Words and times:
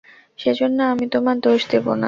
সেজন্য 0.39 0.77
আমি 0.91 1.05
তোমার 1.13 1.35
দোষ 1.45 1.61
দেবো 1.71 1.91
না। 1.91 1.99